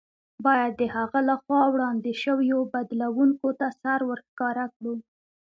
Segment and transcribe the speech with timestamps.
[0.45, 4.95] باید د هغه له خوا وړاندې شویو بدلوونکو ته سر ورښکاره کړو.